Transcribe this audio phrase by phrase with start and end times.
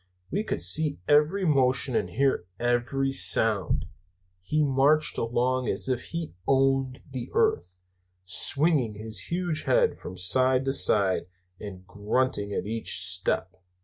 [0.31, 3.85] We could see every motion and hear every sound.
[4.41, 7.77] He marched along as if he owned the earth,
[8.25, 11.27] swinging his huge head from side to side
[11.59, 13.61] and grunting at each step.